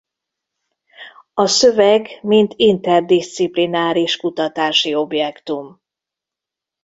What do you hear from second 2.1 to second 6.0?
mint interdiszciplináris kutatási objektum.